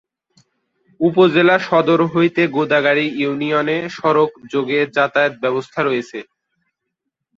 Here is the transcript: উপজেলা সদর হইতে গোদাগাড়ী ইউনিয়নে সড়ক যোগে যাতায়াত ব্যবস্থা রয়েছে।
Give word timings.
উপজেলা 0.99 1.55
সদর 1.67 1.99
হইতে 2.13 2.41
গোদাগাড়ী 2.55 3.05
ইউনিয়নে 3.21 3.77
সড়ক 3.97 4.31
যোগে 4.53 4.79
যাতায়াত 4.95 5.33
ব্যবস্থা 5.43 5.79
রয়েছে। 5.83 6.19